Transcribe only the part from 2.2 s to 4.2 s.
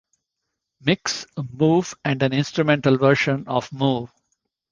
an instrumental version of "Move".